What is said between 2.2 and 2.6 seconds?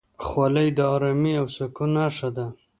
ده.